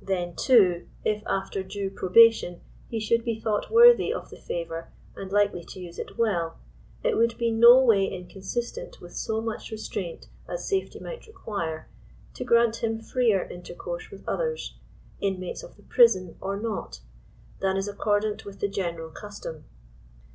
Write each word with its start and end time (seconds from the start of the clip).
31 0.00 0.06
Then, 0.28 0.36
too, 0.36 0.88
if 1.06 1.26
after 1.26 1.62
due 1.62 1.88
probation 1.88 2.60
he 2.90 3.00
should 3.00 3.24
be 3.24 3.40
thought 3.40 3.70
worthy 3.70 4.12
of 4.12 4.28
the 4.28 4.36
favor 4.36 4.90
and 5.16 5.32
likely 5.32 5.64
to 5.64 5.80
use 5.80 5.98
it 5.98 6.18
well, 6.18 6.58
it 7.02 7.16
would 7.16 7.38
be 7.38 7.50
no 7.50 7.82
way 7.82 8.04
in 8.04 8.28
consistent 8.28 9.00
with 9.00 9.16
so 9.16 9.40
much 9.40 9.70
restraint 9.70 10.28
as 10.46 10.68
safety 10.68 10.98
might 11.00 11.26
require, 11.26 11.88
to 12.34 12.44
grant 12.44 12.84
him 12.84 13.00
freer 13.00 13.42
intercourse 13.44 14.10
with 14.10 14.28
others, 14.28 14.74
inmates 15.22 15.62
of 15.62 15.76
the 15.76 15.82
prison 15.84 16.36
or 16.42 16.58
not, 16.58 17.00
than 17.60 17.78
is 17.78 17.88
accordant 17.88 18.44
with 18.44 18.60
the 18.60 18.68
general 18.68 19.08
custom. 19.08 19.64